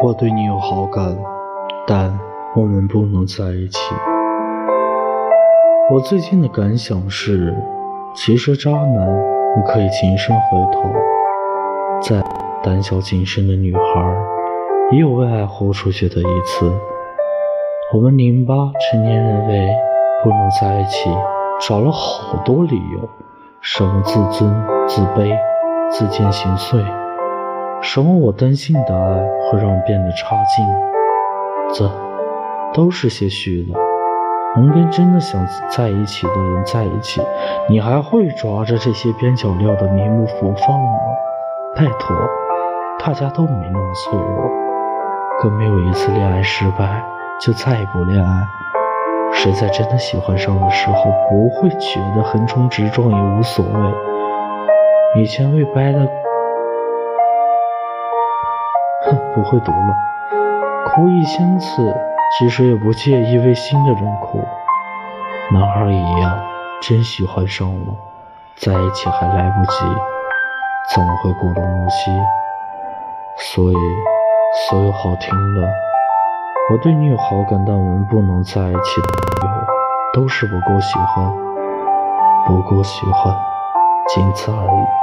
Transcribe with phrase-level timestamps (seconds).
[0.00, 1.18] 我对你有好感，
[1.84, 2.16] 但
[2.54, 3.78] 我们不能在一起。
[5.90, 7.52] 我最近的感想是，
[8.14, 9.08] 其实渣男
[9.56, 10.82] 也可以情深回头。
[12.00, 12.22] 再
[12.62, 14.16] 胆小谨慎的女孩，
[14.92, 16.72] 也有为爱豁出去的一次。
[17.92, 19.68] 我们零八成年人为
[20.22, 21.10] 不能在一起，
[21.66, 23.08] 找了好多理由，
[23.60, 24.48] 什么自尊、
[24.86, 25.36] 自卑、
[25.90, 26.80] 自贱心碎。
[27.90, 28.14] 什么？
[28.18, 29.18] 我担心你的爱
[29.50, 30.62] 会让我变得差劲，
[31.72, 31.90] 这
[32.74, 33.78] 都是些虚的。
[34.56, 37.22] 能跟真的想在一起的人在一起，
[37.66, 40.98] 你还会抓着这些边角料的名目不放吗？
[41.76, 42.14] 拜托，
[42.98, 44.50] 大家都没那么脆弱，
[45.40, 47.02] 更没有一次恋爱失败
[47.40, 48.46] 就再也不恋爱。
[49.32, 55.22] 谁在真的喜欢上的时候不会觉得横冲直撞也无所谓？
[55.22, 56.06] 以前为掰了。
[59.06, 59.96] 哼，不会读了。
[60.86, 61.94] 哭一千次，
[62.38, 64.44] 其实也不介意为新的人哭。
[65.52, 66.38] 男孩一样，
[66.82, 67.94] 真喜欢上了，
[68.56, 69.84] 在一起还来不及，
[70.94, 72.10] 怎么会过东木西？
[73.54, 73.76] 所以，
[74.68, 75.68] 所有好听的，
[76.72, 79.50] 我对你有好感，但我们不能在一起的理由，
[80.12, 81.32] 都是不够喜欢，
[82.46, 83.34] 不够喜欢，
[84.08, 84.97] 仅此而已。